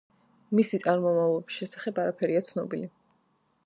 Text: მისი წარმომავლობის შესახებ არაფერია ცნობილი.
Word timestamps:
მისი 0.59 0.79
წარმომავლობის 0.85 1.59
შესახებ 1.61 2.03
არაფერია 2.07 2.45
ცნობილი. 2.53 2.95